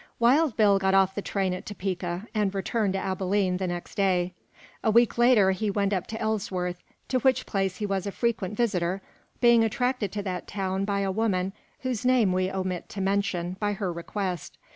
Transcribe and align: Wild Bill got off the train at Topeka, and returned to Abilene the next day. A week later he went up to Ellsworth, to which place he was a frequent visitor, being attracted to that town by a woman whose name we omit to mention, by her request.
Wild 0.17 0.57
Bill 0.57 0.79
got 0.79 0.95
off 0.95 1.13
the 1.13 1.21
train 1.21 1.53
at 1.53 1.63
Topeka, 1.63 2.25
and 2.33 2.55
returned 2.55 2.93
to 2.93 2.99
Abilene 2.99 3.57
the 3.57 3.67
next 3.67 3.93
day. 3.93 4.33
A 4.83 4.89
week 4.89 5.15
later 5.15 5.51
he 5.51 5.69
went 5.69 5.93
up 5.93 6.07
to 6.07 6.19
Ellsworth, 6.19 6.81
to 7.09 7.19
which 7.19 7.45
place 7.45 7.75
he 7.77 7.85
was 7.85 8.07
a 8.07 8.11
frequent 8.11 8.57
visitor, 8.57 9.03
being 9.41 9.63
attracted 9.63 10.11
to 10.13 10.23
that 10.23 10.47
town 10.47 10.85
by 10.85 11.01
a 11.01 11.11
woman 11.11 11.53
whose 11.81 12.03
name 12.03 12.33
we 12.33 12.51
omit 12.51 12.89
to 12.89 12.99
mention, 12.99 13.57
by 13.59 13.73
her 13.73 13.93
request. 13.93 14.57